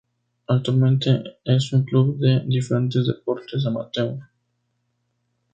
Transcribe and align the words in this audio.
Actualmente 0.47 1.21
es 1.45 1.71
un 1.73 1.83
club 1.83 2.17
de 2.17 2.39
diferentes 2.47 3.05
deportes 3.05 3.63
amateur. 3.67 4.17